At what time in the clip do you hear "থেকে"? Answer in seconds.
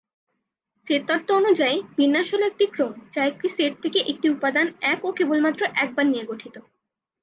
3.83-3.99